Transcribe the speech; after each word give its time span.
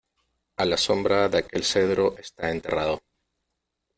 a 0.57 0.65
la 0.65 0.77
sombra 0.83 1.29
de 1.29 1.37
aquel 1.37 1.63
cedro 1.63 2.15
está 2.17 2.49
enterrado. 2.49 3.01